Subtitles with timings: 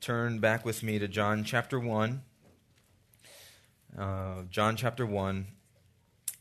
[0.00, 2.22] turn back with me to John chapter 1.
[3.98, 5.46] Uh, John chapter 1.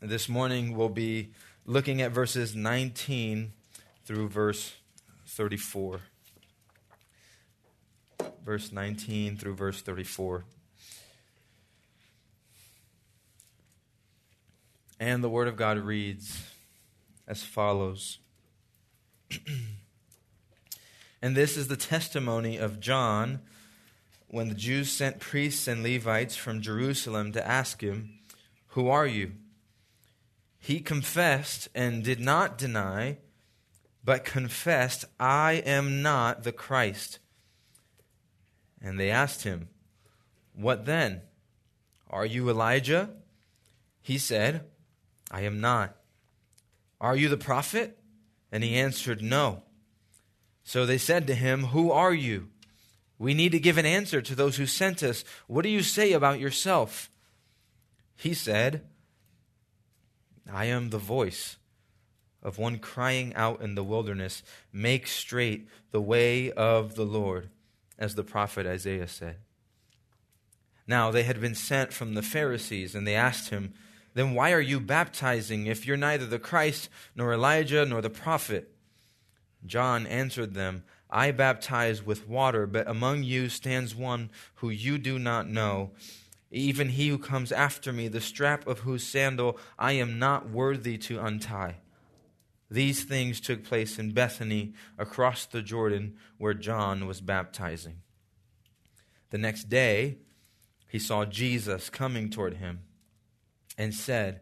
[0.02, 1.32] This morning we'll be
[1.66, 3.54] looking at verses 19
[4.06, 4.74] through verse
[5.26, 6.02] 34.
[8.44, 10.44] Verse 19 through verse 34.
[15.00, 16.44] And the Word of God reads
[17.26, 18.20] as follows.
[21.22, 23.42] and this is the testimony of John
[24.28, 28.20] when the Jews sent priests and Levites from Jerusalem to ask him,
[28.70, 29.34] Who are you?
[30.60, 33.18] He confessed and did not deny,
[34.04, 37.20] but confessed, I am not the Christ.
[38.82, 39.70] And they asked him,
[40.54, 41.22] What then?
[42.10, 43.10] Are you Elijah?
[44.02, 44.66] He said,
[45.32, 45.96] I am not.
[47.02, 47.98] Are you the prophet?
[48.52, 49.64] And he answered, No.
[50.70, 52.50] So they said to him, Who are you?
[53.18, 55.24] We need to give an answer to those who sent us.
[55.48, 57.10] What do you say about yourself?
[58.16, 58.84] He said,
[60.48, 61.58] I am the voice
[62.44, 67.50] of one crying out in the wilderness, Make straight the way of the Lord,
[67.98, 69.38] as the prophet Isaiah said.
[70.86, 73.74] Now they had been sent from the Pharisees, and they asked him,
[74.14, 78.72] Then why are you baptizing if you're neither the Christ, nor Elijah, nor the prophet?
[79.66, 85.18] John answered them, I baptize with water, but among you stands one who you do
[85.20, 85.92] not know
[86.52, 90.98] even he who comes after me, the strap of whose sandal I am not worthy
[91.00, 91.78] to untie.
[92.72, 98.02] These things took place in Bethany across the Jordan where John was baptizing.
[99.32, 100.18] The next day,
[100.88, 102.82] he saw Jesus coming toward him
[103.78, 104.42] and said,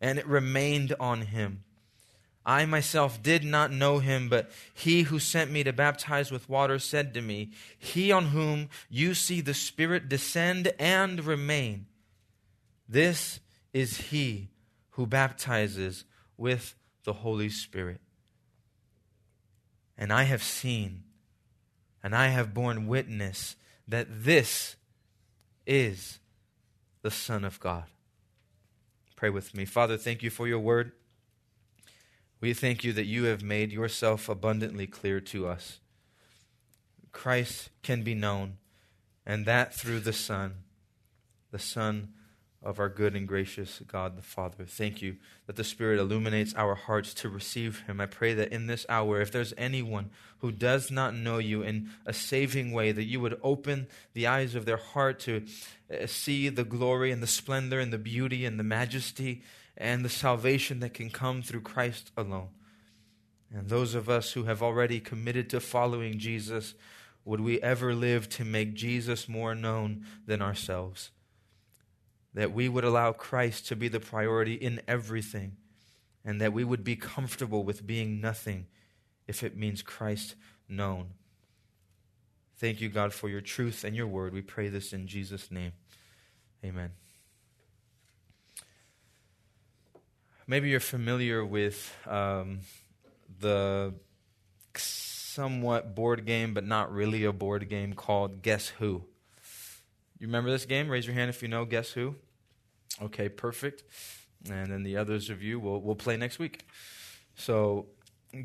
[0.00, 1.64] and it remained on him.
[2.44, 6.78] I myself did not know him, but he who sent me to baptize with water
[6.78, 11.86] said to me, He on whom you see the Spirit descend and remain,
[12.88, 13.40] this
[13.72, 14.48] is he
[14.90, 16.04] who baptizes
[16.36, 18.00] with the Holy Spirit.
[19.98, 21.02] And I have seen,
[22.00, 23.56] and I have borne witness
[23.88, 24.76] that this
[25.66, 26.20] is
[27.02, 27.86] the Son of God.
[29.16, 29.64] Pray with me.
[29.64, 30.92] Father, thank you for your word.
[32.40, 35.80] We thank you that you have made yourself abundantly clear to us.
[37.12, 38.58] Christ can be known,
[39.24, 40.56] and that through the Son,
[41.50, 42.12] the Son
[42.66, 44.64] of our good and gracious God the Father.
[44.64, 45.16] Thank you
[45.46, 48.00] that the Spirit illuminates our hearts to receive Him.
[48.00, 50.10] I pray that in this hour, if there's anyone
[50.40, 54.56] who does not know you in a saving way, that you would open the eyes
[54.56, 55.46] of their heart to
[55.90, 59.42] uh, see the glory and the splendor and the beauty and the majesty
[59.76, 62.48] and the salvation that can come through Christ alone.
[63.54, 66.74] And those of us who have already committed to following Jesus,
[67.24, 71.10] would we ever live to make Jesus more known than ourselves?
[72.36, 75.56] That we would allow Christ to be the priority in everything,
[76.24, 78.66] and that we would be comfortable with being nothing
[79.26, 80.36] if it means Christ
[80.68, 81.08] known.
[82.58, 84.32] Thank you, God, for your truth and your word.
[84.32, 85.72] We pray this in Jesus' name.
[86.64, 86.92] Amen.
[90.46, 92.60] maybe you're familiar with um,
[93.40, 93.94] the
[94.76, 99.02] somewhat board game, but not really a board game called Guess Who.
[100.18, 100.88] You remember this game?
[100.88, 102.14] Raise your hand if you know Guess Who.
[103.02, 103.84] Okay, perfect.
[104.50, 106.64] And then the others of you will will play next week.
[107.34, 107.86] So,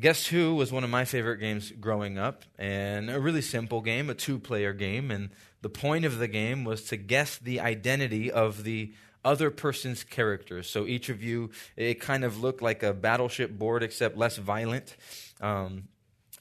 [0.00, 4.10] Guess Who was one of my favorite games growing up, and a really simple game,
[4.10, 5.10] a two player game.
[5.10, 5.30] And
[5.60, 8.94] the point of the game was to guess the identity of the
[9.24, 10.68] other person's characters.
[10.68, 14.96] So each of you, it kind of looked like a battleship board, except less violent.
[15.40, 15.84] Um,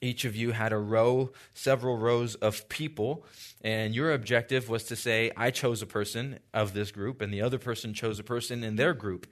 [0.02, 3.24] each of you had a row, several rows of people,
[3.62, 7.44] and your objective was to say, I chose a person of this group, and the
[7.44, 9.28] other person chose a person in their group.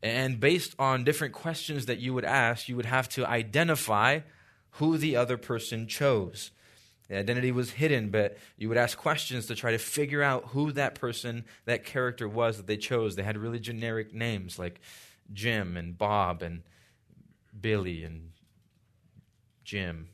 [0.00, 4.20] And based on different questions that you would ask, you would have to identify
[4.72, 6.50] who the other person chose.
[7.08, 10.72] The identity was hidden, but you would ask questions to try to figure out who
[10.72, 13.16] that person, that character was that they chose.
[13.16, 14.80] They had really generic names like
[15.32, 16.62] Jim and Bob and
[17.58, 18.30] Billy and
[19.64, 20.08] Jim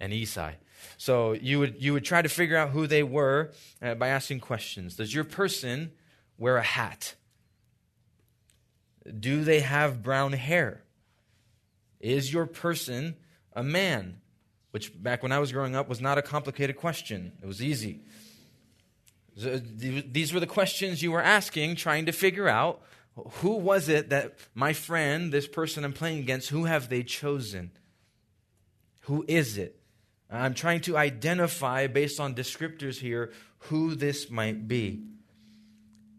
[0.00, 0.54] and Esai.
[0.96, 3.52] So you would, you would try to figure out who they were
[3.82, 4.96] uh, by asking questions.
[4.96, 5.92] Does your person
[6.36, 7.14] wear a hat?
[9.18, 10.82] Do they have brown hair?
[12.00, 13.16] Is your person
[13.52, 14.20] a man?
[14.70, 17.32] Which, back when I was growing up, was not a complicated question.
[17.42, 18.00] It was easy.
[19.36, 22.82] These were the questions you were asking, trying to figure out
[23.40, 27.70] who was it that my friend, this person I'm playing against, who have they chosen?
[29.08, 29.74] Who is it?
[30.30, 35.02] I'm trying to identify, based on descriptors here, who this might be.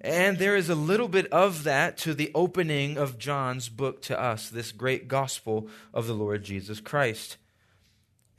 [0.02, 4.20] And there is a little bit of that to the opening of John's book to
[4.20, 7.38] us, this great gospel of the Lord Jesus Christ.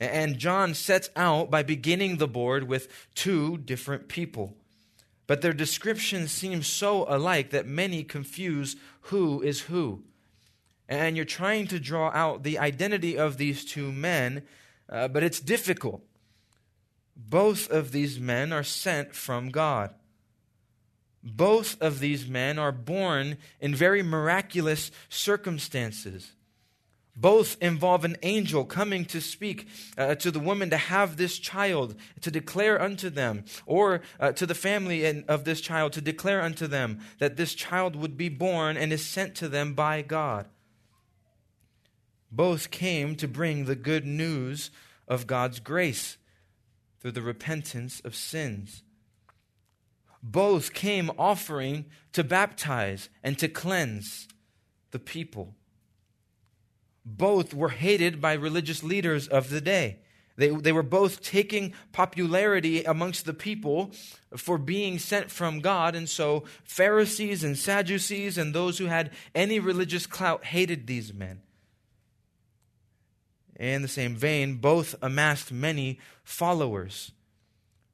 [0.01, 4.57] And John sets out by beginning the board with two different people.
[5.27, 10.03] But their descriptions seem so alike that many confuse who is who.
[10.91, 14.43] And you're trying to draw out the identity of these two men,
[14.89, 16.03] uh, but it's difficult.
[17.15, 19.95] Both of these men are sent from God.
[21.23, 26.33] Both of these men are born in very miraculous circumstances.
[27.15, 31.95] Both involve an angel coming to speak uh, to the woman to have this child,
[32.19, 36.67] to declare unto them, or uh, to the family of this child to declare unto
[36.67, 40.49] them that this child would be born and is sent to them by God.
[42.31, 44.71] Both came to bring the good news
[45.07, 46.17] of God's grace
[46.99, 48.83] through the repentance of sins
[50.23, 54.27] both came offering to baptize and to cleanse
[54.91, 55.55] the people.
[57.03, 59.99] Both were hated by religious leaders of the day.
[60.37, 63.91] They, they were both taking popularity amongst the people
[64.37, 69.59] for being sent from God, and so Pharisees and Sadducees and those who had any
[69.59, 71.41] religious clout hated these men.
[73.61, 77.11] In the same vein, both amassed many followers.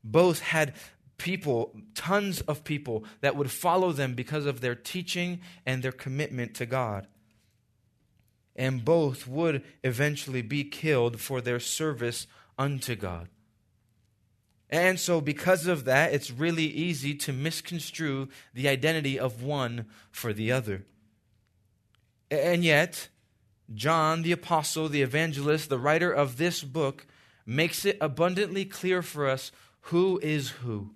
[0.01, 0.73] Both had
[1.17, 6.53] people, tons of people that would follow them because of their teaching and their commitment
[6.55, 7.07] to God.
[8.55, 12.27] And both would eventually be killed for their service
[12.57, 13.27] unto God.
[14.69, 20.31] And so, because of that, it's really easy to misconstrue the identity of one for
[20.31, 20.85] the other.
[22.31, 23.09] And yet,
[23.73, 27.05] John, the apostle, the evangelist, the writer of this book,
[27.45, 30.91] makes it abundantly clear for us who is who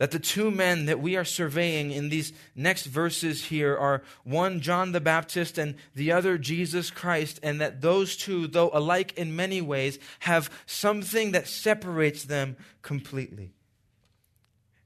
[0.00, 4.62] that the two men that we are surveying in these next verses here are one
[4.62, 9.36] John the Baptist and the other Jesus Christ, and that those two, though alike in
[9.36, 13.52] many ways, have something that separates them completely.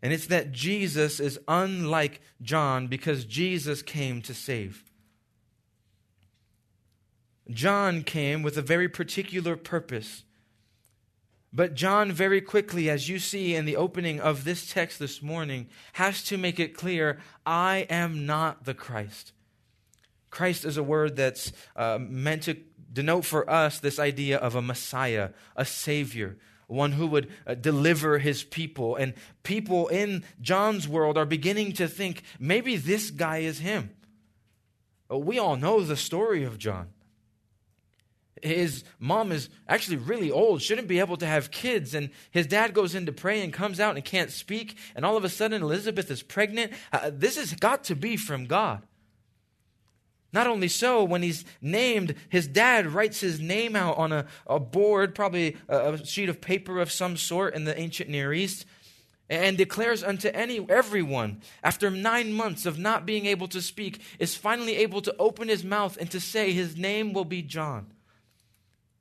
[0.03, 4.84] And it's that Jesus is unlike John because Jesus came to save.
[7.51, 10.25] John came with a very particular purpose.
[11.53, 15.69] But John, very quickly, as you see in the opening of this text this morning,
[15.93, 19.33] has to make it clear I am not the Christ.
[20.31, 22.57] Christ is a word that's uh, meant to
[22.93, 28.19] denote for us this idea of a Messiah, a Savior, one who would uh, deliver
[28.19, 28.97] his people.
[28.97, 29.15] And
[29.45, 33.91] people in John's world are beginning to think maybe this guy is him.
[35.09, 36.94] We all know the story of John
[38.45, 41.95] his mom is actually really old, shouldn't be able to have kids.
[41.95, 44.77] And his dad goes in to pray and comes out and can't speak.
[44.95, 46.73] And all of a sudden, Elizabeth is pregnant.
[46.93, 48.83] Uh, this has got to be from God.
[50.35, 54.59] Not only so, when he's named, his dad writes his name out on a, a
[54.59, 58.67] board, probably a, a sheet of paper of some sort in the ancient Near East,
[59.31, 64.35] and declares unto any everyone, after nine months of not being able to speak, is
[64.35, 67.94] finally able to open his mouth and to say, His name will be John.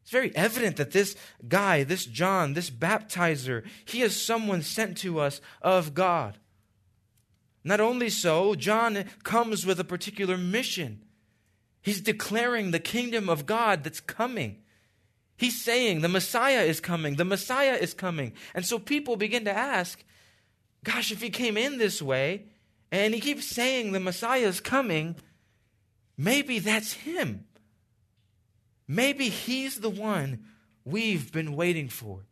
[0.04, 1.16] It's very evident that this
[1.48, 6.38] guy, this John, this baptizer, he is someone sent to us of God.
[7.64, 11.06] Not only so, John comes with a particular mission.
[11.82, 14.58] He's declaring the kingdom of God that's coming.
[15.38, 18.34] He's saying the Messiah is coming, the Messiah is coming.
[18.54, 20.04] And so people begin to ask,
[20.84, 22.48] gosh, if he came in this way
[22.92, 25.16] and he keeps saying the Messiah is coming,
[26.18, 27.46] maybe that's him.
[28.88, 30.46] Maybe he's the one
[30.84, 32.26] we've been waiting for.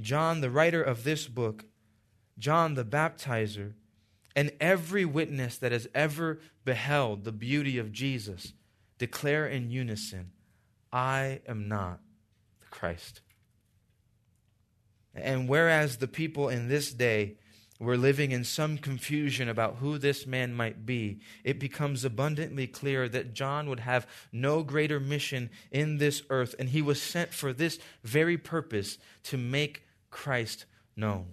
[0.00, 1.64] John, the writer of this book,
[2.38, 3.74] John the baptizer,
[4.34, 8.52] and every witness that has ever beheld the beauty of Jesus
[8.98, 10.32] declare in unison
[10.92, 12.00] I am not
[12.60, 13.20] the Christ.
[15.14, 17.36] And whereas the people in this day
[17.80, 23.08] we're living in some confusion about who this man might be, it becomes abundantly clear
[23.08, 27.52] that John would have no greater mission in this earth, and he was sent for
[27.52, 30.66] this very purpose to make Christ
[30.96, 31.26] known.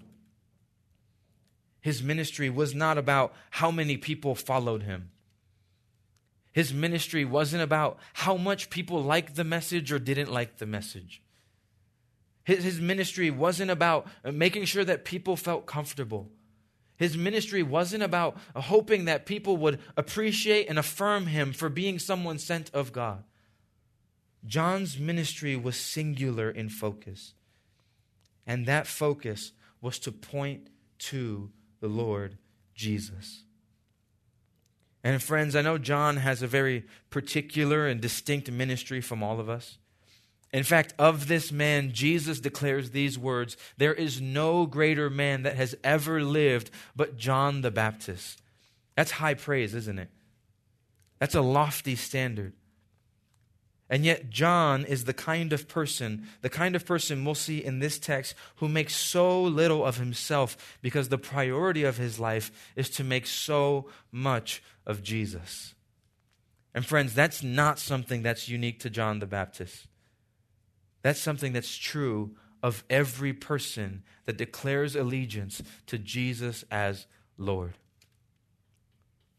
[1.80, 5.12] His ministry was not about how many people followed him.
[6.52, 11.22] His ministry wasn't about how much people liked the message or didn't like the message.
[12.60, 16.30] His, ministry wasn't about making sure that people felt comfortable.
[16.98, 22.38] His ministry wasn't about hoping that people would appreciate and affirm him for being someone
[22.38, 23.24] sent of God.
[24.46, 27.34] John's ministry was singular in focus,
[28.46, 30.68] and that focus was to point
[31.00, 32.38] to the Lord
[32.76, 33.44] Jesus.
[35.04, 39.50] And friends, I know John has a very particular and distinct ministry from all of
[39.50, 39.78] us.
[40.54, 45.56] In fact, of this man, Jesus declares these words There is no greater man that
[45.56, 48.42] has ever lived but John the Baptist.
[48.96, 50.10] That's high praise, isn't it?
[51.20, 52.54] That's a lofty standard.
[53.90, 57.80] And yet, John is the kind of person, the kind of person we'll see in
[57.80, 62.90] this text who makes so little of himself because the priority of his life is
[62.92, 65.76] to make so much of Jesus.
[66.74, 69.88] And, friends, that's not something that's unique to John the Baptist.
[71.02, 77.74] That's something that's true of every person that declares allegiance to Jesus as Lord.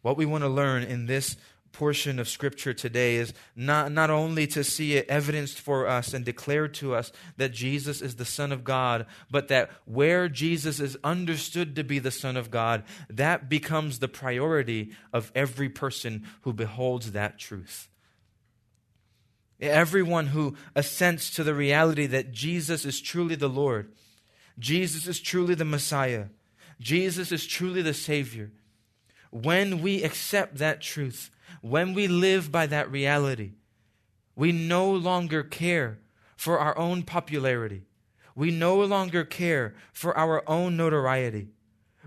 [0.02, 1.36] What we want to learn in this
[1.72, 6.24] portion of Scripture today is not, not only to see it evidenced for us and
[6.24, 10.98] declared to us that Jesus is the Son of God, but that where Jesus is
[11.02, 16.52] understood to be the Son of God, that becomes the priority of every person who
[16.52, 17.88] beholds that truth.
[19.62, 23.92] Everyone who assents to the reality that Jesus is truly the Lord,
[24.58, 26.26] Jesus is truly the Messiah,
[26.80, 28.50] Jesus is truly the Savior.
[29.30, 31.30] When we accept that truth,
[31.62, 33.52] when we live by that reality,
[34.34, 36.00] we no longer care
[36.36, 37.84] for our own popularity.
[38.34, 41.48] We no longer care for our own notoriety.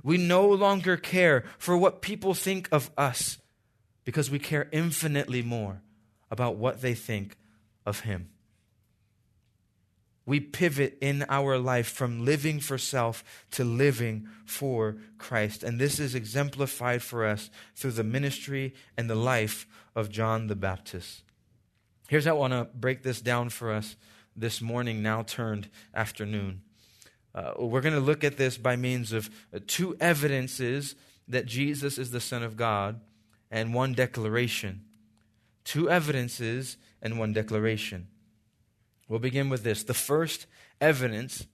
[0.04, 3.38] We no longer care for what people think of us
[4.04, 5.82] because we care infinitely more
[6.30, 7.38] about what they think
[7.86, 8.30] of Him.
[10.26, 15.62] We pivot in our life from living for self to living for Christ.
[15.62, 20.56] And this is exemplified for us through the ministry and the life of John the
[20.56, 21.22] Baptist.
[22.08, 23.96] Here's how I want to break this down for us
[24.36, 26.62] this morning, now turned afternoon.
[27.34, 29.30] Uh, we're going to look at this by means of
[29.68, 30.96] two evidences
[31.28, 33.00] that Jesus is the Son of God
[33.52, 34.84] and one declaration.
[35.64, 38.08] Two evidences and one declaration.
[39.08, 39.84] We'll begin with this.
[39.84, 40.48] The first
[40.82, 41.46] evidence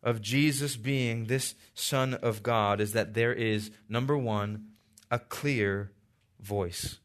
[0.00, 4.66] of Jesus being this Son of God is that there is, number one,
[5.10, 5.90] a clear
[6.38, 7.00] voice.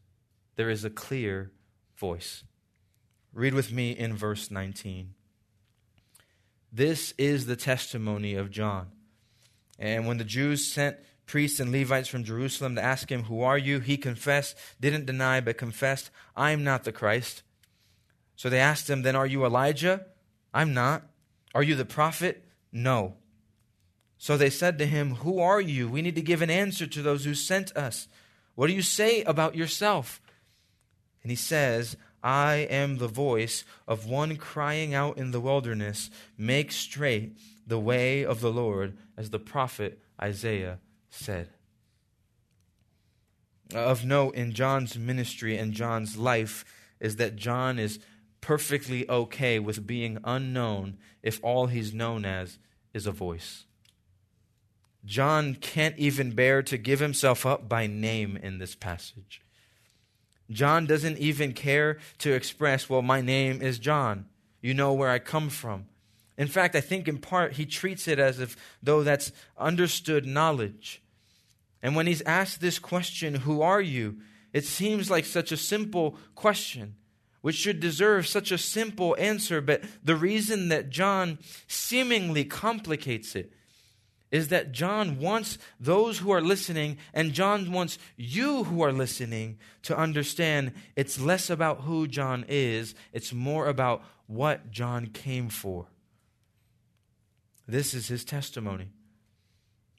[0.54, 1.50] There is a clear
[1.96, 2.44] voice.
[3.34, 5.14] Read with me in verse 19.
[6.72, 8.92] This is the testimony of John.
[9.76, 13.58] And when the Jews sent priests and Levites from Jerusalem to ask him, Who are
[13.58, 13.80] you?
[13.80, 17.42] he confessed, didn't deny, but confessed, I am not the Christ.
[18.36, 20.06] So they asked him, Then are you Elijah?
[20.54, 21.02] I'm not.
[21.54, 22.44] Are you the prophet?
[22.70, 23.14] No.
[24.18, 25.88] So they said to him, Who are you?
[25.88, 28.08] We need to give an answer to those who sent us.
[28.54, 30.20] What do you say about yourself?
[31.22, 36.72] And he says, I am the voice of one crying out in the wilderness, Make
[36.72, 40.78] straight the way of the Lord, as the prophet Isaiah
[41.10, 41.48] said.
[43.74, 46.64] Of note in John's ministry and John's life
[47.00, 47.98] is that John is
[48.46, 52.58] perfectly okay with being unknown if all he's known as
[52.94, 53.64] is a voice.
[55.04, 59.42] John can't even bear to give himself up by name in this passage.
[60.48, 64.26] John doesn't even care to express, well, my name is John.
[64.62, 65.86] You know where I come from.
[66.38, 71.02] In fact, I think in part he treats it as if though that's understood knowledge.
[71.82, 74.18] And when he's asked this question, Who are you?
[74.52, 76.94] it seems like such a simple question
[77.46, 81.38] which should deserve such a simple answer, but the reason that John
[81.68, 83.52] seemingly complicates it
[84.32, 89.58] is that John wants those who are listening, and John wants you who are listening
[89.82, 95.86] to understand it's less about who John is, it's more about what John came for.
[97.68, 98.88] This is his testimony.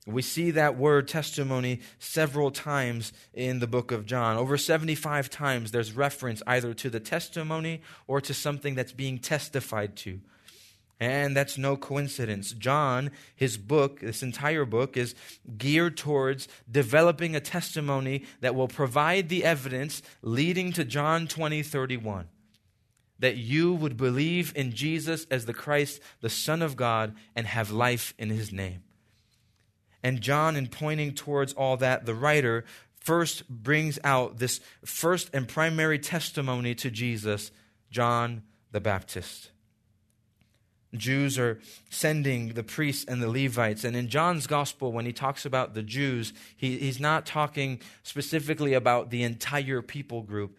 [0.08, 4.38] We see that word testimony several times in the book of John.
[4.38, 9.98] Over 75 times there's reference either to the testimony or to something that's being testified
[9.98, 10.22] to.
[11.00, 12.54] And that's no coincidence.
[12.54, 15.14] John, his book, this entire book, is
[15.58, 22.30] geared towards developing a testimony that will provide the evidence leading to John 20, 31.
[23.20, 27.72] That you would believe in Jesus as the Christ, the Son of God, and have
[27.72, 28.84] life in his name.
[30.04, 32.66] And John, in pointing towards all that, the writer
[33.00, 37.52] first brings out this first and primary testimony to Jesus,
[37.90, 39.52] John the Baptist.
[40.94, 43.84] Jews are sending the priests and the Levites.
[43.84, 48.74] And in John's gospel, when he talks about the Jews, he, he's not talking specifically
[48.74, 50.58] about the entire people group.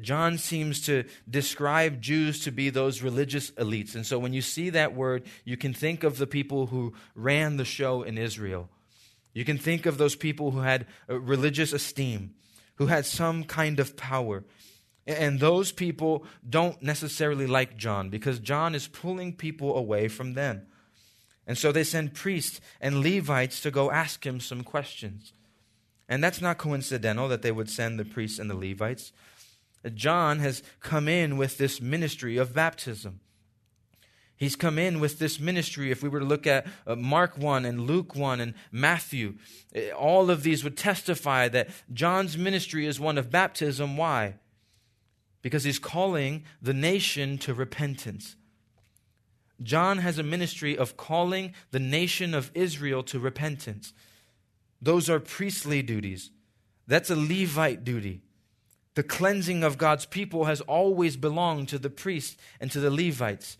[0.00, 3.94] John seems to describe Jews to be those religious elites.
[3.94, 7.56] And so when you see that word, you can think of the people who ran
[7.56, 8.68] the show in Israel.
[9.32, 12.34] You can think of those people who had religious esteem,
[12.76, 14.44] who had some kind of power.
[15.06, 20.66] And those people don't necessarily like John because John is pulling people away from them.
[21.46, 25.32] And so they send priests and Levites to go ask him some questions.
[26.08, 29.12] And that's not coincidental that they would send the priests and the Levites.
[29.94, 33.20] John has come in with this ministry of baptism.
[34.40, 35.92] He's come in with this ministry.
[35.92, 39.34] If we were to look at uh, Mark 1 and Luke 1 and Matthew,
[39.72, 43.96] eh, all of these would testify that John's ministry is one of baptism.
[43.96, 44.34] Why?
[45.42, 48.36] because he's calling the nation to repentance.
[49.62, 53.92] John has a ministry of calling the nation of Israel to repentance.
[54.80, 56.30] Those are priestly duties.
[56.86, 58.22] That's a Levite duty.
[58.94, 63.58] The cleansing of God's people has always belonged to the priests and to the Levites.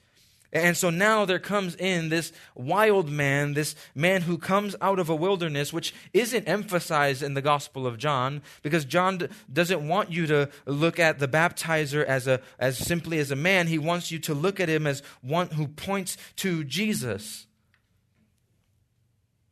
[0.53, 5.09] And so now there comes in this wild man, this man who comes out of
[5.09, 10.27] a wilderness, which isn't emphasized in the Gospel of John, because John doesn't want you
[10.27, 13.69] to look at the baptizer as, a, as simply as a man.
[13.69, 17.47] He wants you to look at him as one who points to Jesus.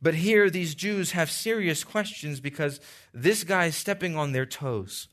[0.01, 2.81] But here, these Jews have serious questions because
[3.13, 5.07] this guy is stepping on their toes.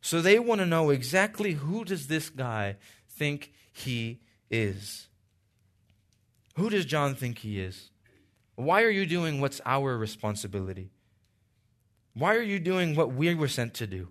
[0.00, 2.76] So they want to know exactly who does this guy
[3.08, 5.08] think he is.
[6.56, 7.90] Who does John think he is?
[8.54, 10.90] Why are you doing what's our responsibility?
[12.14, 14.08] Why are you doing what we were sent to do?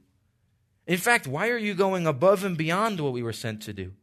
[0.86, 3.94] In fact, why are you going above and beyond what we were sent to do?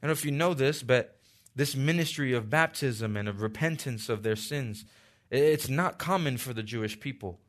[0.00, 1.18] I don't know if you know this, but
[1.56, 4.84] this ministry of baptism and of repentance of their sins,
[5.30, 7.40] it's not common for the Jewish people.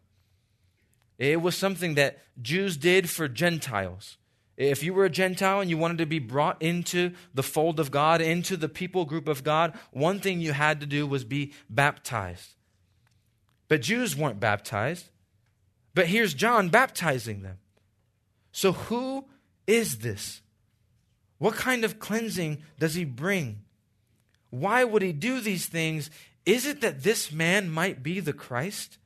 [1.19, 4.17] It was something that Jews did for Gentiles.
[4.61, 7.89] If you were a Gentile and you wanted to be brought into the fold of
[7.89, 11.53] God, into the people group of God, one thing you had to do was be
[11.67, 12.51] baptized.
[13.67, 15.09] But Jews weren't baptized.
[15.95, 17.57] But here's John baptizing them.
[18.51, 19.25] So, who
[19.65, 20.41] is this?
[21.39, 23.63] What kind of cleansing does he bring?
[24.51, 26.11] Why would he do these things?
[26.45, 28.99] Is it that this man might be the Christ?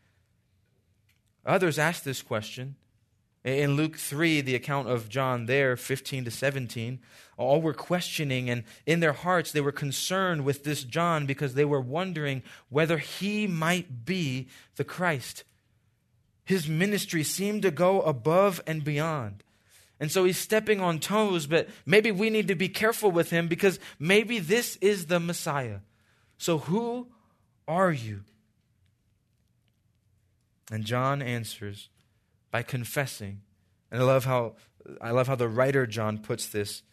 [1.46, 2.76] Others ask this question.
[3.46, 7.00] In Luke 3, the account of John there, 15 to 17,
[7.38, 11.64] all were questioning, and in their hearts they were concerned with this John because they
[11.64, 15.44] were wondering whether he might be the Christ.
[16.44, 19.44] His ministry seemed to go above and beyond.
[20.00, 23.48] And so he's stepping on toes, but maybe we need to be careful with him
[23.48, 25.82] because maybe this is the Messiah.
[26.40, 27.10] So who
[27.68, 28.22] are you?
[30.72, 31.90] And John answers,
[32.56, 33.42] by confessing.
[33.92, 34.56] And I love how
[35.02, 36.84] I love how the writer John puts this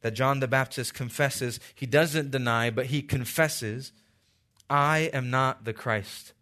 [0.00, 3.92] that John the Baptist confesses, he doesn't deny, but he confesses,
[4.68, 6.32] I am not the Christ.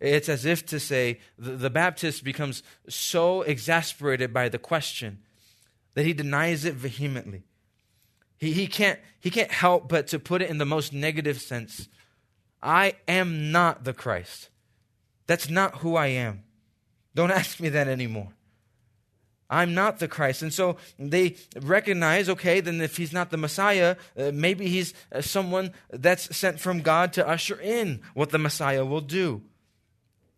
[0.00, 5.20] It's as if to say the, the Baptist becomes so exasperated by the question
[5.94, 7.44] that he denies it vehemently.
[8.36, 11.88] He, he, can't, he can't help but to put it in the most negative sense.
[12.60, 14.48] I am not the Christ.
[15.28, 16.42] That's not who I am.
[17.20, 18.28] Don't ask me that anymore.
[19.50, 20.40] I'm not the Christ.
[20.40, 25.20] And so they recognize, okay, then if he's not the Messiah, uh, maybe he's uh,
[25.20, 29.42] someone that's sent from God to usher in what the Messiah will do.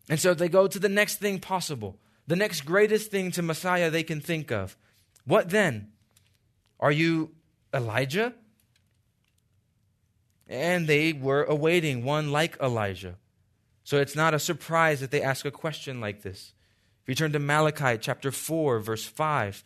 [0.09, 3.89] And so they go to the next thing possible, the next greatest thing to Messiah
[3.89, 4.75] they can think of.
[5.23, 5.93] What then?
[6.81, 7.31] Are you
[7.73, 8.33] Elijah?
[10.49, 13.15] And they were awaiting one like Elijah.
[13.85, 16.51] So it's not a surprise that they ask a question like this.
[17.03, 19.63] If you turn to Malachi chapter 4, verse 5,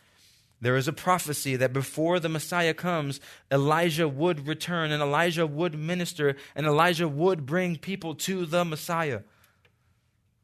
[0.60, 3.19] there is a prophecy that before the Messiah comes,
[3.52, 9.21] Elijah would return and Elijah would minister and Elijah would bring people to the Messiah.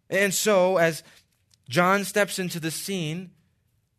[0.09, 1.01] And so, as
[1.67, 3.31] John steps into the scene,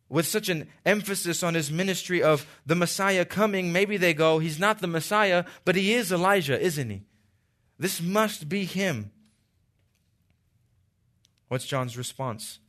[0.07, 4.59] with such an emphasis on his ministry of the Messiah coming, maybe they go, He's
[4.59, 7.03] not the Messiah, but he is Elijah, isn't he?
[7.77, 9.11] This must be him.
[11.49, 12.59] What's John's response?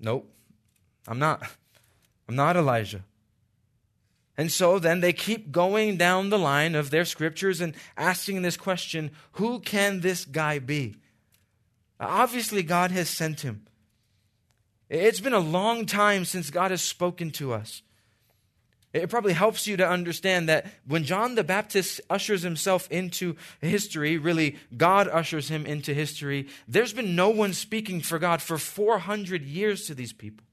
[0.00, 0.32] Nope,
[1.06, 1.42] I'm not.
[2.28, 3.04] I'm not Elijah.
[4.36, 8.56] And so then they keep going down the line of their scriptures and asking this
[8.56, 10.96] question who can this guy be?
[11.98, 13.66] Obviously, God has sent him.
[14.88, 17.82] It's been a long time since God has spoken to us.
[18.92, 24.18] It probably helps you to understand that when John the Baptist ushers himself into history,
[24.18, 29.44] really, God ushers him into history, there's been no one speaking for God for 400
[29.44, 30.44] years to these people.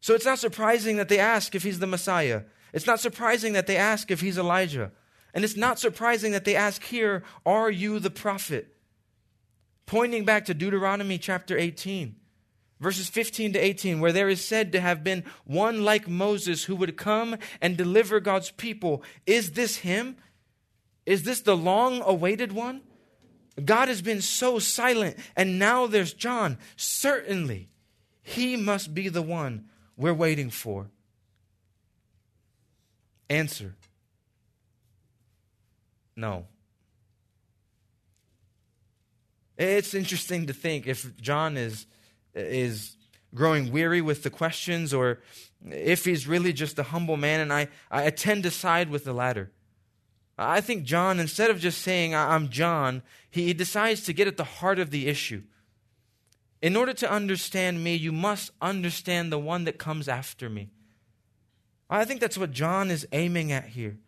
[0.00, 2.42] So it's not surprising that they ask if he's the Messiah.
[2.72, 4.92] It's not surprising that they ask if he's Elijah.
[5.34, 8.76] And it's not surprising that they ask here, Are you the prophet?
[9.86, 12.16] Pointing back to Deuteronomy chapter 18
[12.82, 16.74] verses 15 to 18, where there is said to have been one like Moses who
[16.76, 19.02] would come and deliver God's people.
[19.24, 20.16] Is this him?
[21.06, 22.82] Is this the long awaited one?
[23.64, 26.58] God has been so silent, and now there's John.
[26.76, 27.68] Certainly,
[28.22, 29.66] he must be the one
[29.96, 30.90] we're waiting for.
[33.30, 33.76] Answer
[36.16, 36.46] No.
[39.56, 41.86] It's interesting to think if John is
[42.34, 42.96] is
[43.34, 45.20] growing weary with the questions or
[45.70, 49.12] if he's really just a humble man, and I, I tend to side with the
[49.12, 49.52] latter.
[50.36, 54.44] I think John, instead of just saying, I'm John, he decides to get at the
[54.44, 55.42] heart of the issue.
[56.60, 60.70] In order to understand me, you must understand the one that comes after me.
[61.90, 63.98] I think that's what John is aiming at here.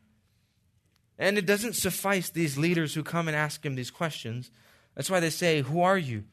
[1.19, 4.51] And it doesn't suffice these leaders who come and ask him these questions.
[4.95, 6.25] That's why they say, Who are you?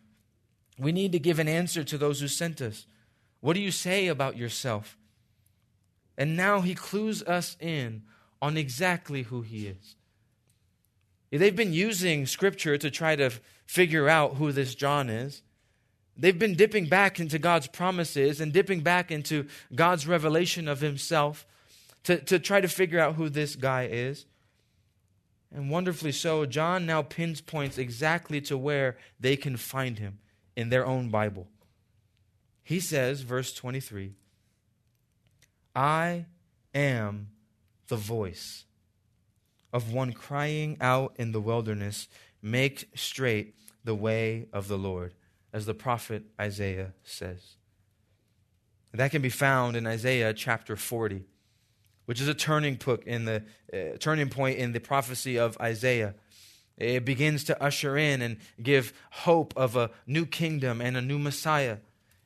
[0.81, 2.87] We need to give an answer to those who sent us.
[3.39, 4.97] What do you say about yourself?
[6.17, 8.01] And now he clues us in
[8.41, 9.95] on exactly who he is.
[11.29, 13.29] They've been using scripture to try to
[13.67, 15.43] figure out who this John is.
[16.17, 21.45] They've been dipping back into God's promises and dipping back into God's revelation of himself
[22.05, 24.25] to, to try to figure out who this guy is.
[25.53, 30.17] And wonderfully so, John now pinpoints exactly to where they can find him
[30.55, 31.47] in their own Bible.
[32.63, 34.13] He says, verse 23,
[35.75, 36.25] I
[36.73, 37.29] am
[37.87, 38.65] the voice
[39.73, 42.07] of one crying out in the wilderness,
[42.41, 45.13] Make straight the way of the Lord,
[45.53, 47.55] as the prophet Isaiah says.
[48.93, 51.25] That can be found in Isaiah chapter 40,
[52.05, 56.15] which is a turning, in the, uh, turning point in the prophecy of Isaiah.
[56.81, 61.19] It begins to usher in and give hope of a new kingdom and a new
[61.19, 61.77] Messiah.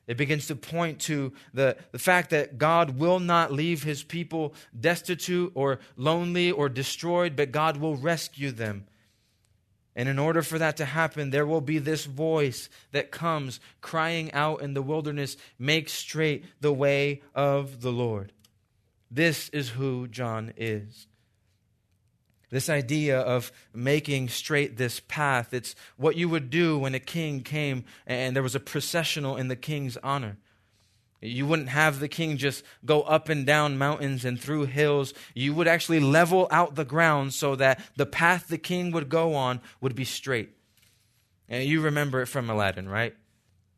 [0.06, 4.54] It begins to point to the, the fact that God will not leave his people
[4.78, 8.86] destitute or lonely or destroyed, but God will rescue them.
[9.94, 14.32] And in order for that to happen, there will be this voice that comes crying
[14.32, 18.32] out in the wilderness, Make straight the way of the Lord.
[19.10, 21.08] This is who John is.
[22.50, 27.42] This idea of making straight this path, it's what you would do when a king
[27.42, 30.36] came and there was a processional in the king's honor.
[31.20, 35.12] You wouldn't have the king just go up and down mountains and through hills.
[35.34, 39.34] You would actually level out the ground so that the path the king would go
[39.34, 40.50] on would be straight.
[41.48, 43.14] And you remember it from Aladdin, right?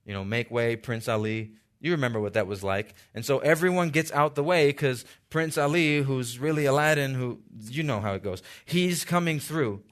[0.05, 2.95] You know, make way, Prince Ali, you remember what that was like.
[3.15, 7.83] And so everyone gets out the way because Prince Ali, who's really Aladdin, who you
[7.83, 9.83] know how it goes, he's coming through.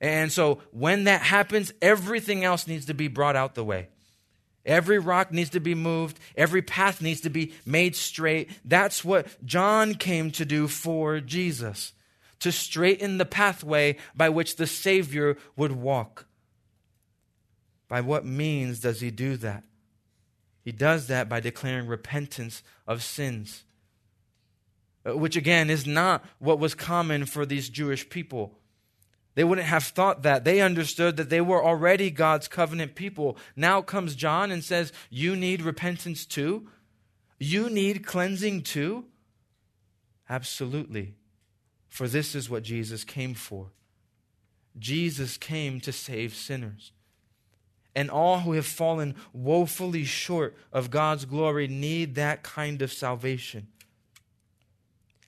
[0.00, 3.88] And so when that happens, everything else needs to be brought out the way.
[4.64, 6.18] Every rock needs to be moved.
[6.36, 8.50] Every path needs to be made straight.
[8.64, 11.92] That's what John came to do for Jesus
[12.40, 16.26] to straighten the pathway by which the Savior would walk.
[17.88, 19.62] By what means does he do that?
[20.64, 23.64] He does that by declaring repentance of sins,
[25.04, 28.58] uh, which again is not what was common for these Jewish people.
[29.34, 30.44] They wouldn't have thought that.
[30.44, 33.36] They understood that they were already God's covenant people.
[33.56, 36.68] Now comes John and says, You need repentance too?
[37.38, 39.06] You need cleansing too?
[40.28, 41.14] Absolutely.
[41.88, 43.70] For this is what Jesus came for.
[44.78, 46.92] Jesus came to save sinners
[47.94, 53.68] and all who have fallen woefully short of God's glory need that kind of salvation.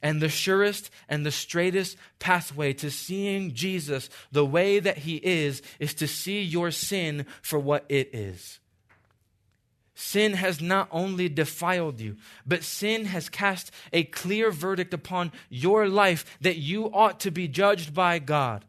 [0.03, 5.63] And the surest and the straightest pathway to seeing Jesus the way that he is,
[5.79, 8.61] is to see your sin for what it is.
[9.95, 15.89] Sin has not only defiled you, but sin has cast a clear verdict upon your
[15.89, 18.65] life that you ought to be judged by God.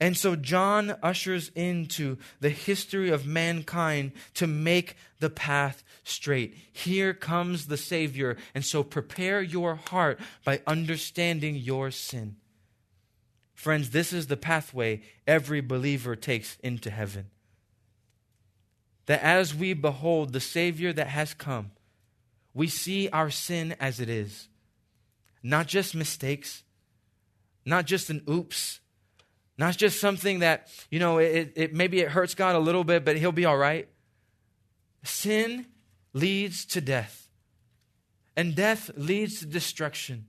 [0.00, 6.56] And so John ushers into the history of mankind to make the path straight.
[6.72, 8.38] Here comes the Savior.
[8.54, 12.36] And so prepare your heart by understanding your sin.
[13.52, 17.26] Friends, this is the pathway every believer takes into heaven.
[19.04, 21.72] That as we behold the Savior that has come,
[22.54, 24.48] we see our sin as it is.
[25.42, 26.62] Not just mistakes,
[27.66, 28.80] not just an oops,
[29.60, 33.04] not just something that, you know, it, it, maybe it hurts God a little bit,
[33.04, 33.90] but he'll be all right.
[35.04, 35.66] Sin
[36.14, 37.28] leads to death,
[38.38, 40.24] and death leads to destruction.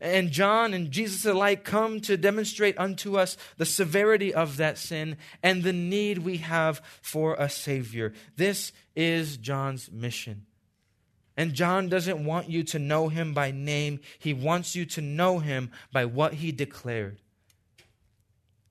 [0.00, 5.16] And John and Jesus alike come to demonstrate unto us the severity of that sin
[5.40, 8.12] and the need we have for a Savior.
[8.36, 10.44] This is John's mission.
[11.36, 15.38] And John doesn't want you to know him by name, he wants you to know
[15.38, 17.20] him by what he declared.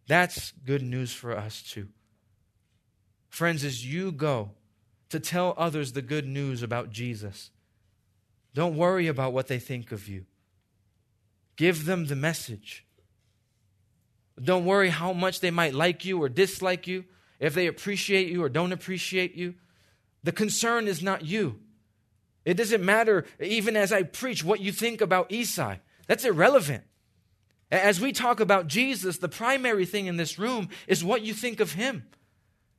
[0.08, 1.88] That's good news for us too.
[3.30, 4.52] Friends, as you go
[5.10, 7.52] to tell others the good news about Jesus,
[8.54, 10.26] don't worry about what they think of you.
[11.56, 12.86] Give them the message.
[14.42, 17.06] Don't worry how much they might like you or dislike you,
[17.40, 19.56] if they appreciate you or don't appreciate you.
[20.24, 21.60] The concern is not you.
[22.46, 25.80] It doesn't matter, even as I preach, what you think about Esai.
[26.08, 26.84] That's irrelevant.
[27.74, 31.60] As we talk about Jesus, the primary thing in this room is what you think
[31.60, 32.06] of him.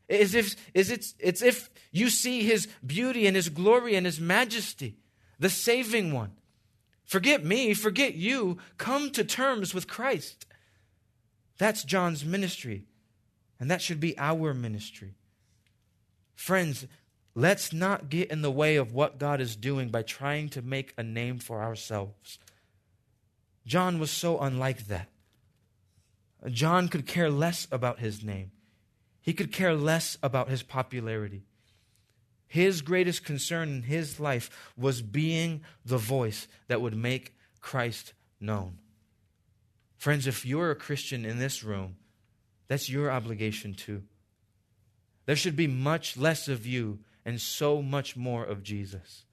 [0.08, 4.20] Is if, is it's, it's if you see his beauty and his glory and his
[4.20, 4.96] majesty,
[5.40, 6.30] the saving one.
[7.04, 10.46] Forget me, forget you, come to terms with Christ.
[11.58, 12.84] That's John's ministry,
[13.58, 15.16] and that should be our ministry.
[16.36, 16.86] Friends,
[17.34, 20.94] let's not get in the way of what God is doing by trying to make
[20.96, 22.38] a name for ourselves.
[23.66, 25.08] John was so unlike that.
[26.48, 28.50] John could care less about his name,
[29.20, 31.44] he could care less about his popularity.
[32.46, 38.78] His greatest concern in his life was being the voice that would make Christ known.
[39.96, 41.96] Friends, if you're a Christian in this room,
[42.68, 44.02] that's your obligation too.
[45.26, 49.24] There should be much less of you and so much more of Jesus.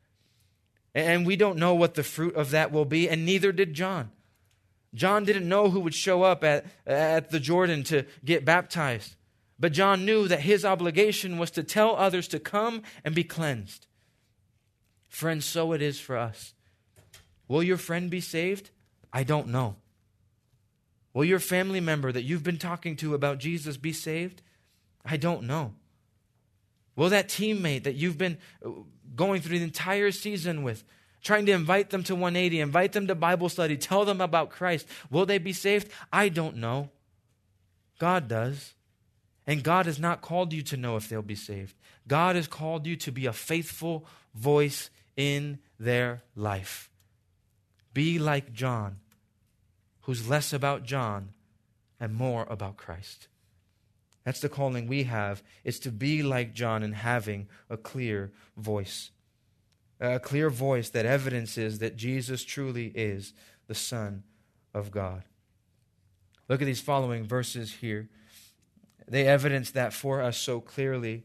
[0.96, 4.12] And we don't know what the fruit of that will be, and neither did John.
[4.94, 9.16] John didn't know who would show up at, at the Jordan to get baptized.
[9.60, 13.88] But John knew that his obligation was to tell others to come and be cleansed.
[15.08, 16.54] Friends, so it is for us.
[17.48, 18.72] Will your friend be saved?
[19.14, 19.76] I don't know.
[21.14, 24.42] Will your family member that you've been talking to about Jesus be saved?
[25.06, 25.74] I don't know.
[26.96, 28.38] Will that teammate that you've been
[29.16, 30.84] going through the entire season with
[31.22, 34.88] trying to invite them to 180, invite them to Bible study, tell them about Christ.
[35.10, 35.92] Will they be saved?
[36.12, 36.90] I don't know.
[38.00, 38.74] God does.
[39.48, 41.76] And God has not called you to know if they'll be saved.
[42.08, 46.90] God has called you to be a faithful voice in their life.
[47.94, 48.98] Be like John,
[50.02, 51.30] who's less about John
[52.00, 53.28] and more about Christ.
[54.24, 59.12] That's the calling we have, is to be like John and having a clear voice
[60.02, 63.34] a clear voice that evidences that Jesus truly is
[63.68, 64.24] the Son
[64.74, 65.24] of God.
[66.50, 68.10] Look at these following verses here.
[69.08, 71.24] They evidence that for us so clearly.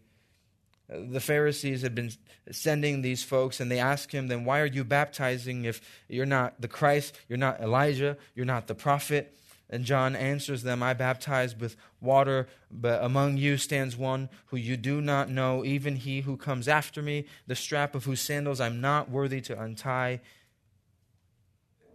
[0.89, 2.13] The Pharisees had been
[2.53, 6.61] sending these folks, and they asked him, Then why are you baptizing if you're not
[6.61, 9.37] the Christ, you're not Elijah, you're not the prophet?
[9.69, 14.77] And John answers them, I baptize with water, but among you stands one who you
[14.77, 18.81] do not know, even he who comes after me, the strap of whose sandals I'm
[18.81, 20.21] not worthy to untie.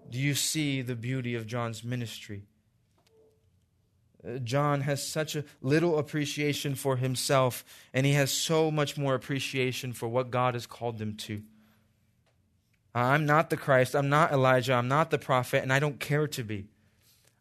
[0.09, 2.43] Do you see the beauty of John's ministry?
[4.27, 9.15] Uh, John has such a little appreciation for himself, and he has so much more
[9.15, 11.41] appreciation for what God has called him to.
[12.93, 16.27] I'm not the Christ, I'm not Elijah, I'm not the prophet, and I don't care
[16.27, 16.67] to be.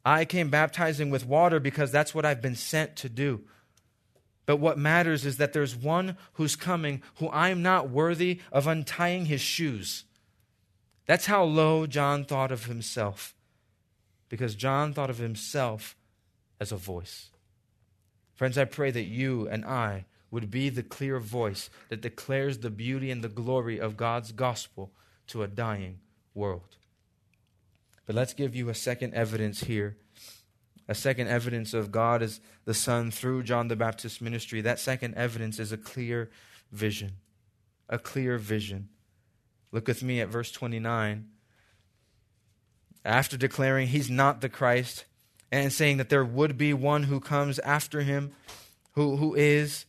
[0.05, 3.43] I came baptizing with water because that's what I've been sent to do.
[4.47, 9.27] But what matters is that there's one who's coming who I'm not worthy of untying
[9.27, 10.05] his shoes.
[11.07, 13.35] That's how low John thought of himself.
[14.29, 15.97] Because John thought of himself
[16.59, 17.31] as a voice.
[18.35, 22.71] Friends, I pray that you and I would be the clear voice that declares the
[22.71, 24.93] beauty and the glory of God's gospel
[25.27, 25.99] to a dying
[26.35, 26.77] world.
[28.11, 29.97] But let's give you a second evidence here.
[30.89, 34.61] A second evidence of God as the Son through John the Baptist's ministry.
[34.61, 36.29] That second evidence is a clear
[36.73, 37.13] vision.
[37.89, 38.89] A clear vision.
[39.71, 41.29] Look with me at verse 29.
[43.05, 45.05] After declaring he's not the Christ
[45.53, 48.33] and saying that there would be one who comes after him,
[48.95, 49.85] who, who is,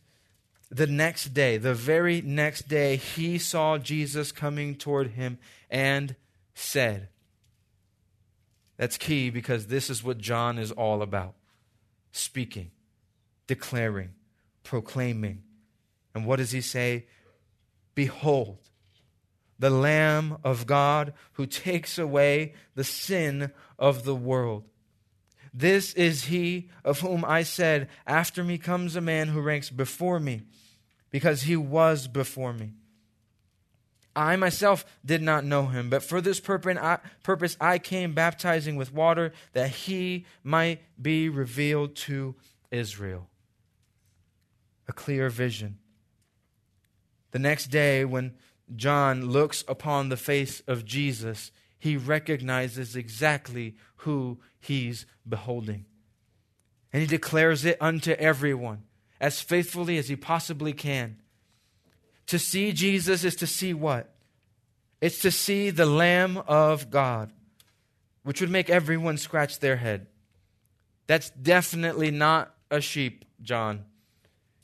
[0.70, 6.14] the next day, the very next day, he saw Jesus coming toward him and
[6.54, 7.08] said,
[8.82, 11.34] That's key because this is what John is all about
[12.10, 12.72] speaking,
[13.46, 14.08] declaring,
[14.64, 15.44] proclaiming.
[16.16, 17.06] And what does he say?
[17.94, 18.58] Behold,
[19.56, 24.64] the Lamb of God who takes away the sin of the world.
[25.54, 30.18] This is he of whom I said, After me comes a man who ranks before
[30.18, 30.42] me,
[31.12, 32.72] because he was before me.
[34.14, 39.32] I myself did not know him, but for this purpose I came baptizing with water,
[39.52, 42.34] that he might be revealed to
[42.70, 43.28] Israel.
[44.88, 45.78] A clear vision.
[47.30, 48.34] The next day, when
[48.76, 55.86] John looks upon the face of Jesus, he recognizes exactly who he's beholding.
[56.92, 58.82] And he declares it unto everyone
[59.18, 61.21] as faithfully as he possibly can.
[62.32, 64.08] To see Jesus is to see what?
[65.02, 67.30] It's to see the Lamb of God,
[68.22, 70.06] which would make everyone scratch their head.
[71.06, 73.84] That's definitely not a sheep, John.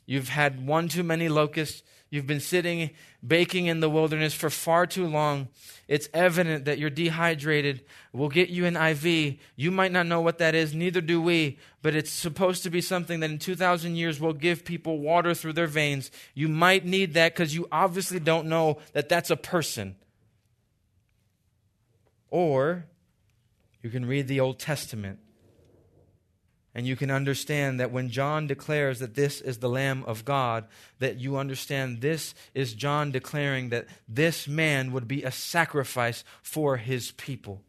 [0.07, 1.83] You've had one too many locusts.
[2.09, 2.89] You've been sitting
[3.25, 5.47] baking in the wilderness for far too long.
[5.87, 7.83] It's evident that you're dehydrated.
[8.13, 9.37] We'll get you an IV.
[9.55, 12.81] You might not know what that is, neither do we, but it's supposed to be
[12.81, 16.09] something that in 2,000 years will give people water through their veins.
[16.33, 19.95] You might need that because you obviously don't know that that's a person.
[22.31, 22.85] Or
[23.83, 25.19] you can read the Old Testament
[26.79, 30.65] and you can understand that when John declares that this is the Lamb of God,
[30.99, 36.77] that you understand this is John declaring that this man would be a sacrifice for
[36.77, 37.61] his people.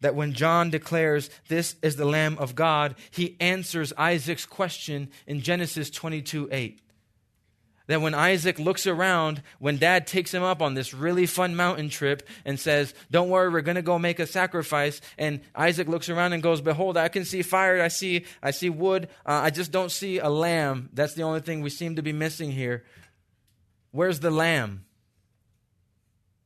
[0.00, 5.42] That when John declares this is the Lamb of God, he answers Isaac's question in
[5.42, 6.80] Genesis 22 8
[7.88, 11.88] that when Isaac looks around, when dad takes him up on this really fun mountain
[11.88, 15.00] trip and says, Don't worry, we're going to go make a sacrifice.
[15.16, 18.70] And Isaac looks around and goes, Behold, I can see fire, I see, I see
[18.70, 20.90] wood, uh, I just don't see a lamb.
[20.92, 22.84] That's the only thing we seem to be missing here.
[23.90, 24.84] Where's the lamb?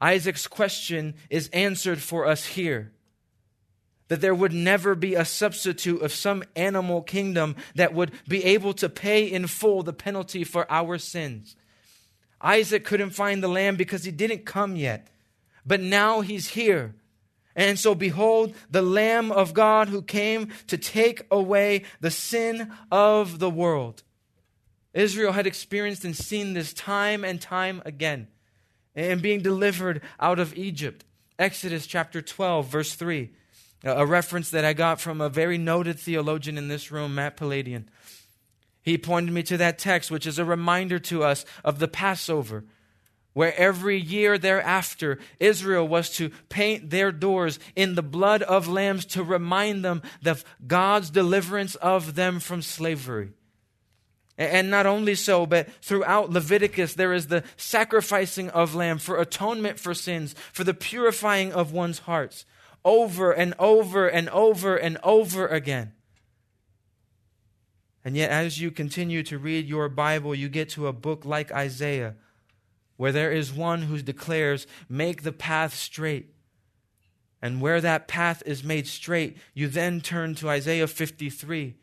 [0.01, 2.93] Isaac's question is answered for us here
[4.13, 8.75] that there would never be a substitute of some animal kingdom that would be able
[8.75, 11.57] to pay in full the penalty for our sins.
[12.39, 15.09] Isaac couldn't find the lamb because he didn't come yet,
[15.65, 16.95] but now he's here.
[17.57, 23.39] And so, behold, the Lamb of God who came to take away the sin of
[23.39, 24.03] the world.
[24.93, 28.29] Israel had experienced and seen this time and time again
[28.95, 31.03] and being delivered out of Egypt.
[31.39, 33.31] Exodus chapter 12, verse 3
[33.85, 37.89] a reference that I got from a very noted theologian in this room, Matt Palladian.
[38.83, 42.65] He pointed me to that text, which is a reminder to us of the Passover,
[43.33, 49.05] where every year thereafter Israel was to paint their doors in the blood of lambs
[49.07, 53.31] to remind them of God's deliverance of them from slavery.
[54.37, 59.79] And not only so, but throughout Leviticus, there is the sacrificing of lamb for atonement
[59.79, 62.45] for sins, for the purifying of one's hearts
[62.85, 65.93] over and over and over and over again.
[68.05, 71.53] And yet, as you continue to read your Bible, you get to a book like
[71.53, 72.17] Isaiah,
[72.97, 76.35] where there is one who declares, Make the path straight.
[77.41, 81.75] And where that path is made straight, you then turn to Isaiah 53.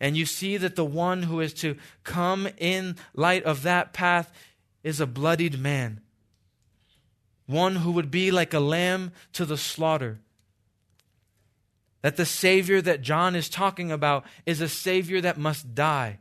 [0.00, 4.32] And you see that the one who is to come in light of that path
[4.82, 6.00] is a bloodied man.
[7.46, 10.20] One who would be like a lamb to the slaughter.
[12.06, 16.20] That the Savior that John is talking about is a Savior that must die.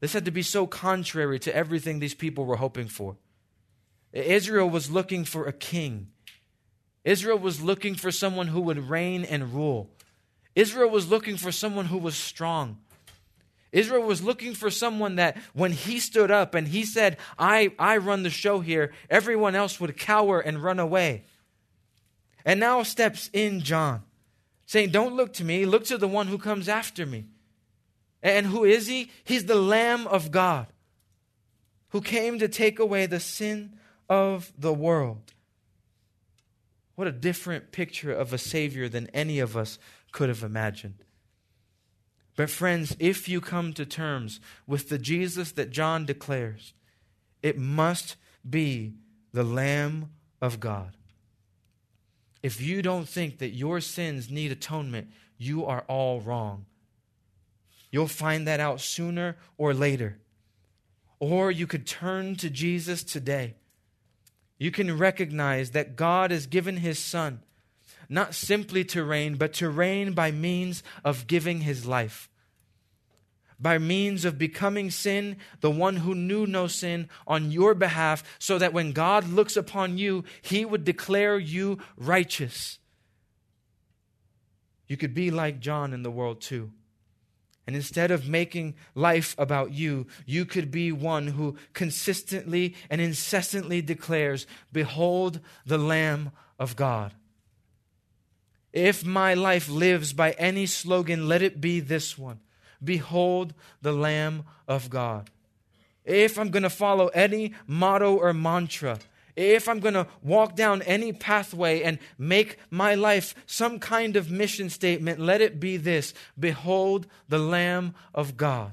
[0.00, 3.18] This had to be so contrary to everything these people were hoping for.
[4.14, 6.08] Israel was looking for a king.
[7.04, 9.90] Israel was looking for someone who would reign and rule.
[10.54, 12.78] Israel was looking for someone who was strong.
[13.70, 17.98] Israel was looking for someone that when he stood up and he said, I, I
[17.98, 21.24] run the show here, everyone else would cower and run away.
[22.46, 24.04] And now steps in John
[24.66, 27.26] saying, Don't look to me, look to the one who comes after me.
[28.22, 29.10] And who is he?
[29.24, 30.66] He's the Lamb of God
[31.90, 35.32] who came to take away the sin of the world.
[36.94, 39.78] What a different picture of a Savior than any of us
[40.10, 41.04] could have imagined.
[42.36, 46.72] But, friends, if you come to terms with the Jesus that John declares,
[47.42, 48.16] it must
[48.48, 48.94] be
[49.32, 50.10] the Lamb
[50.40, 50.96] of God.
[52.44, 56.66] If you don't think that your sins need atonement, you are all wrong.
[57.90, 60.18] You'll find that out sooner or later.
[61.18, 63.54] Or you could turn to Jesus today.
[64.58, 67.40] You can recognize that God has given his Son
[68.10, 72.28] not simply to reign, but to reign by means of giving his life.
[73.58, 78.58] By means of becoming sin, the one who knew no sin, on your behalf, so
[78.58, 82.78] that when God looks upon you, he would declare you righteous.
[84.86, 86.72] You could be like John in the world too.
[87.66, 93.80] And instead of making life about you, you could be one who consistently and incessantly
[93.80, 97.14] declares, Behold the Lamb of God.
[98.72, 102.40] If my life lives by any slogan, let it be this one
[102.84, 105.30] Behold the Lamb of God.
[106.04, 108.98] If I'm going to follow any motto or mantra,
[109.36, 114.30] if I'm going to walk down any pathway and make my life some kind of
[114.30, 118.72] mission statement, let it be this Behold the Lamb of God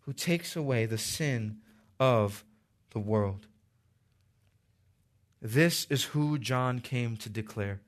[0.00, 1.58] who takes away the sin
[1.98, 2.44] of
[2.90, 3.46] the world.
[5.40, 7.80] This is who John came to declare.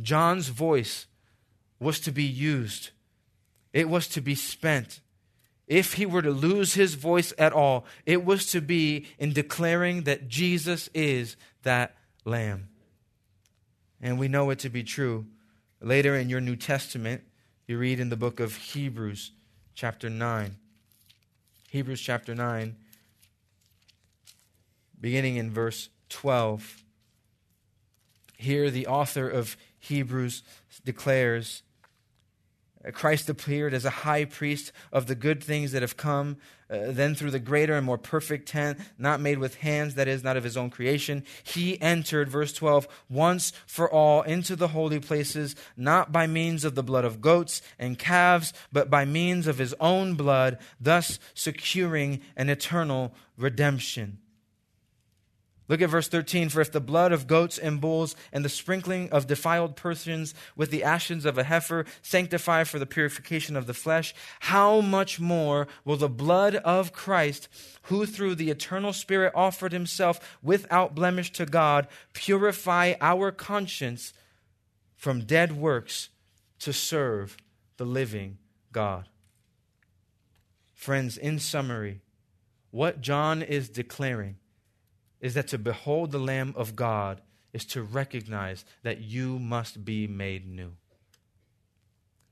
[0.00, 1.06] John's voice
[1.78, 2.90] was to be used,
[3.74, 5.00] it was to be spent.
[5.66, 10.04] If he were to lose his voice at all, it was to be in declaring
[10.04, 11.94] that Jesus is that
[12.24, 12.68] Lamb.
[14.00, 15.26] And we know it to be true.
[15.80, 17.22] Later in your New Testament,
[17.66, 19.32] you read in the book of Hebrews,
[19.74, 20.56] chapter 9.
[21.70, 22.76] Hebrews chapter 9,
[25.00, 26.84] beginning in verse 12.
[28.36, 30.44] Here, the author of Hebrews
[30.84, 31.62] declares
[32.92, 36.36] Christ appeared as a high priest of the good things that have come,
[36.70, 40.22] uh, then through the greater and more perfect tent, not made with hands, that is,
[40.22, 41.24] not of his own creation.
[41.42, 46.74] He entered, verse 12, once for all into the holy places, not by means of
[46.74, 52.20] the blood of goats and calves, but by means of his own blood, thus securing
[52.36, 54.18] an eternal redemption.
[55.66, 56.50] Look at verse 13.
[56.50, 60.70] For if the blood of goats and bulls and the sprinkling of defiled persons with
[60.70, 65.66] the ashes of a heifer sanctify for the purification of the flesh, how much more
[65.84, 67.48] will the blood of Christ,
[67.84, 74.12] who through the eternal Spirit offered himself without blemish to God, purify our conscience
[74.96, 76.10] from dead works
[76.58, 77.38] to serve
[77.78, 78.36] the living
[78.70, 79.08] God?
[80.74, 82.02] Friends, in summary,
[82.70, 84.36] what John is declaring
[85.24, 87.22] is that to behold the Lamb of God
[87.54, 90.72] is to recognize that you must be made new.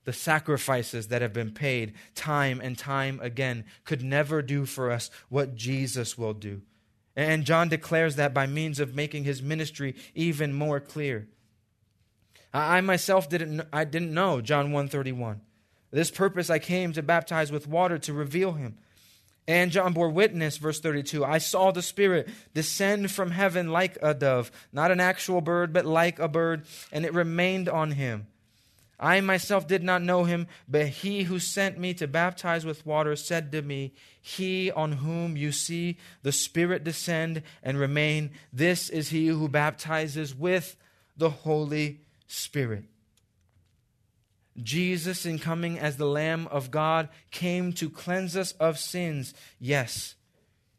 [0.03, 5.09] The sacrifices that have been paid time and time again could never do for us
[5.29, 6.61] what Jesus will do.
[7.15, 11.27] And John declares that by means of making his ministry even more clear.
[12.53, 15.41] I myself didn't I didn't know John 131.
[15.89, 18.77] This purpose I came to baptize with water to reveal him.
[19.47, 24.13] And John bore witness, verse 32 I saw the Spirit descend from heaven like a
[24.13, 28.27] dove, not an actual bird, but like a bird, and it remained on him.
[28.99, 33.17] I myself did not know him, but he who sent me to baptize with water
[33.17, 39.09] said to me, He on whom you see the Spirit descend and remain, this is
[39.09, 40.77] he who baptizes with
[41.17, 42.85] the Holy Spirit.
[44.61, 50.15] Jesus, in coming as the Lamb of God, came to cleanse us of sins, yes.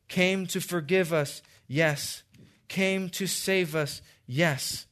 [0.08, 2.22] Came to forgive us, yes.
[2.68, 4.86] Came to save us, yes.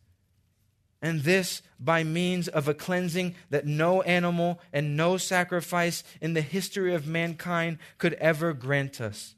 [1.00, 6.40] And this by means of a cleansing that no animal and no sacrifice in the
[6.40, 9.34] history of mankind could ever grant us.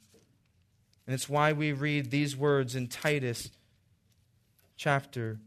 [1.06, 3.50] And it's why we read these words in Titus
[4.76, 5.38] chapter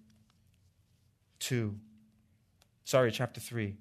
[1.40, 1.76] 2.
[2.84, 3.76] Sorry, chapter 3.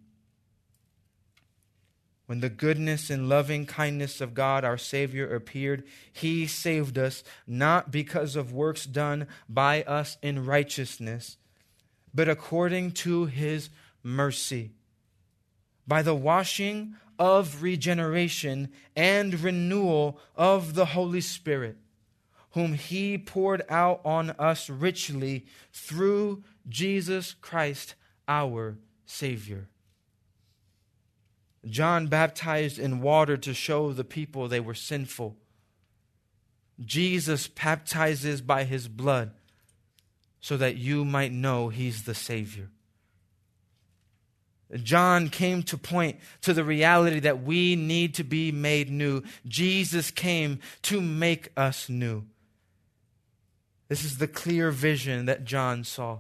[2.27, 7.93] When the goodness and loving kindness of God our Savior appeared, He saved us not
[7.93, 11.37] because of works done by us in righteousness,
[12.13, 13.71] but according to His
[14.03, 14.73] mercy,
[15.87, 21.77] by the washing of regeneration and renewal of the Holy Spirit,
[22.51, 27.95] whom He poured out on us richly through Jesus Christ
[28.27, 29.69] our Savior
[31.69, 35.37] John baptized in water to show the people they were sinful.
[36.85, 39.33] Jesus baptizes by his blood
[40.41, 42.69] so that you might know he's the Savior.
[44.83, 49.23] John came to point to the reality that we need to be made new.
[49.47, 52.25] Jesus came to make us new.
[53.89, 56.19] This is the clear vision that John saw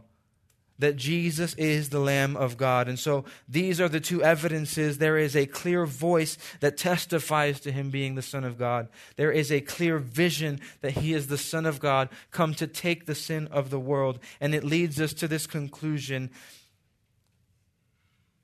[0.79, 2.89] that Jesus is the Lamb of God.
[2.89, 4.99] And so these are the two evidences.
[4.99, 8.89] There is a clear voice that testifies to him being the Son of God.
[9.17, 13.07] There is a clear vision that he is the Son of God, come to take
[13.07, 14.19] the sin of the world.
[14.41, 16.31] And it leads us to this conclusion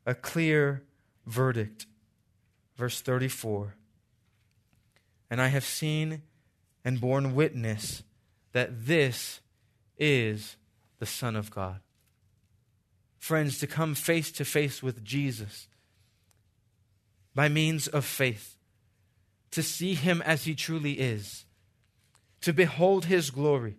[0.07, 0.83] a clear
[1.27, 1.87] verdict.
[2.77, 3.75] Verse 34
[5.31, 6.23] And I have seen
[6.85, 8.03] and borne witness
[8.53, 9.41] that this
[9.99, 10.57] is
[10.99, 11.81] the Son of God
[13.23, 15.69] friends, to come face to face with Jesus
[17.37, 18.57] by means of faith,
[19.53, 21.45] to see him as he truly is,
[22.41, 23.77] to behold his glory,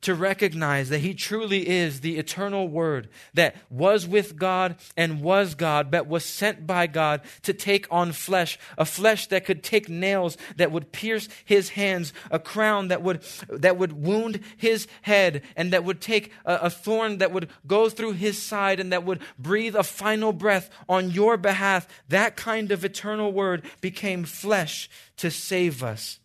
[0.00, 5.54] to recognize that he truly is the eternal word that was with God and was
[5.54, 9.88] God, but was sent by God to take on flesh, a flesh that could take
[9.88, 15.42] nails that would pierce his hands, a crown that would, that would wound his head,
[15.56, 19.04] and that would take a, a thorn that would go through his side and that
[19.04, 21.88] would breathe a final breath on your behalf.
[22.08, 26.20] That kind of eternal word became flesh to save us.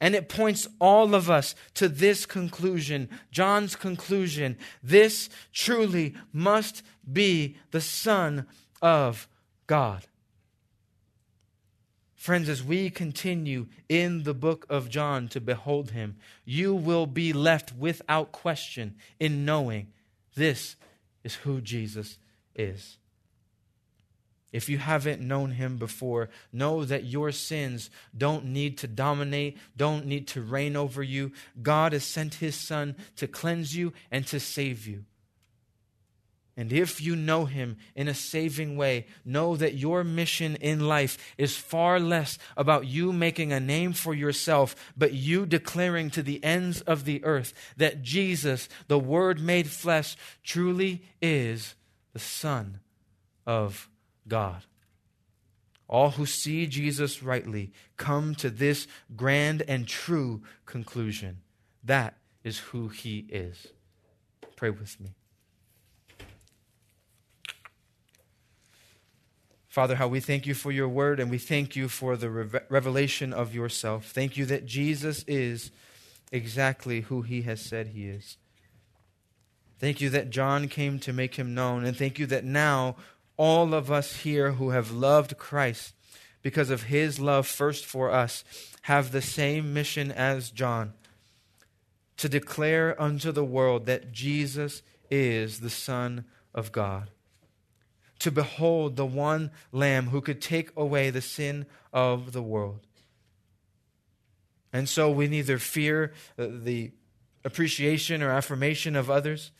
[0.00, 4.56] And it points all of us to this conclusion, John's conclusion.
[4.82, 8.46] This truly must be the Son
[8.80, 9.28] of
[9.66, 10.06] God.
[12.14, 17.32] Friends, as we continue in the book of John to behold him, you will be
[17.32, 19.88] left without question in knowing
[20.34, 20.76] this
[21.24, 22.18] is who Jesus
[22.54, 22.98] is.
[24.52, 30.06] If you haven't known him before, know that your sins don't need to dominate, don't
[30.06, 31.32] need to reign over you.
[31.62, 35.04] God has sent his son to cleanse you and to save you.
[36.56, 41.16] And if you know him in a saving way, know that your mission in life
[41.38, 46.42] is far less about you making a name for yourself, but you declaring to the
[46.44, 51.76] ends of the earth that Jesus, the Word made flesh, truly is
[52.12, 52.80] the Son
[53.46, 53.96] of God.
[55.88, 61.38] All who see Jesus rightly come to this grand and true conclusion.
[61.82, 63.66] That is who he is.
[64.56, 65.14] Pray with me.
[69.68, 72.28] Father, how we thank you for your word and we thank you for the
[72.68, 74.06] revelation of yourself.
[74.06, 75.70] Thank you that Jesus is
[76.32, 78.36] exactly who he has said he is.
[79.78, 82.96] Thank you that John came to make him known, and thank you that now
[83.40, 85.94] all of us here who have loved Christ
[86.42, 88.44] because of his love first for us
[88.82, 90.92] have the same mission as John
[92.18, 97.08] to declare unto the world that Jesus is the Son of God.
[98.18, 101.64] To behold the one Lamb who could take away the sin
[101.94, 102.80] of the world.
[104.70, 106.92] And so we neither fear the
[107.42, 109.50] appreciation or affirmation of others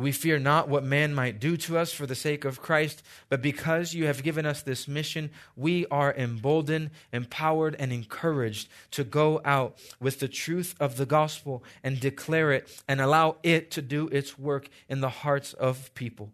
[0.00, 3.42] we fear not what man might do to us for the sake of Christ, but
[3.42, 9.40] because you have given us this mission, we are emboldened, empowered, and encouraged to go
[9.44, 14.08] out with the truth of the gospel and declare it and allow it to do
[14.08, 16.32] its work in the hearts of people.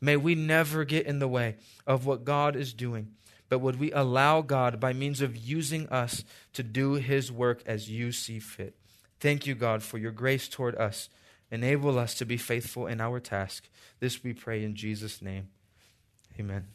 [0.00, 1.56] May we never get in the way
[1.86, 3.12] of what God is doing,
[3.48, 7.90] but would we allow God, by means of using us, to do his work as
[7.90, 8.74] you see fit.
[9.20, 11.08] Thank you, God, for your grace toward us.
[11.52, 13.68] Enable us to be faithful in our task.
[14.00, 15.48] This we pray in Jesus' name.
[16.40, 16.66] Amen.